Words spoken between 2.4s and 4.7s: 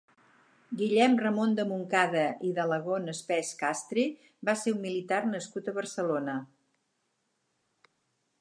i d'Alagón-Espés-Castre va